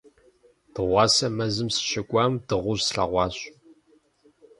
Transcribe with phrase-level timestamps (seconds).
[0.73, 3.35] Дыгъуасэ мэзым сыщыкӀуам дыгъужь слъэгъуащ.